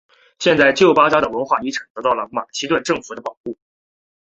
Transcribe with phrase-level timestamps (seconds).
[0.39, 3.55] 现在旧巴扎的文化遗产得到马其顿政府的保护。